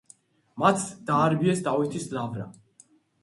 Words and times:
მათ 0.61 0.79
დაარბიეს 1.09 1.61
დავითის 1.67 2.09
ლავრა. 2.17 2.47